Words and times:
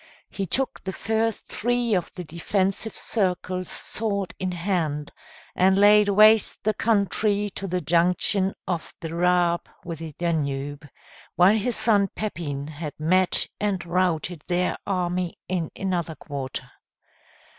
He 0.31 0.47
took 0.47 0.83
the 0.83 0.91
first 0.93 1.45
three 1.45 1.93
of 1.93 2.11
the 2.15 2.23
defensive 2.23 2.95
circles 2.95 3.69
sword 3.69 4.33
in 4.39 4.51
hand, 4.51 5.11
and 5.55 5.77
laid 5.77 6.09
waste 6.09 6.63
the 6.63 6.73
country 6.73 7.51
to 7.51 7.67
the 7.67 7.81
junction 7.81 8.55
of 8.67 8.95
the 8.99 9.13
Raab 9.13 9.69
with 9.85 9.99
the 9.99 10.13
Danube, 10.13 10.89
while 11.35 11.55
his 11.55 11.75
son 11.75 12.07
Pepin 12.15 12.65
had 12.65 12.99
met 12.99 13.45
and 13.59 13.85
routed 13.85 14.41
their 14.47 14.75
army 14.87 15.37
in 15.47 15.69
another 15.75 16.15
quarter. 16.15 16.71